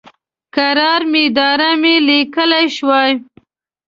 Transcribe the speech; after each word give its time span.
قرار 0.55 1.01
میدارم 1.13 1.81
یې 1.89 1.95
لیکلی 2.09 2.65
شوای. 2.75 3.11